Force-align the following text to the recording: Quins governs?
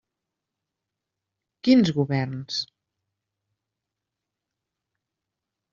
Quins 1.67 1.91
governs? 1.99 2.59